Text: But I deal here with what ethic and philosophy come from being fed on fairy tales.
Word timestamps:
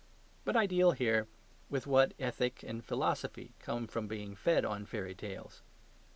But 0.45 0.55
I 0.55 0.65
deal 0.65 0.93
here 0.93 1.27
with 1.69 1.85
what 1.85 2.15
ethic 2.19 2.63
and 2.63 2.83
philosophy 2.83 3.53
come 3.59 3.85
from 3.85 4.07
being 4.07 4.35
fed 4.35 4.65
on 4.65 4.83
fairy 4.87 5.13
tales. 5.13 5.61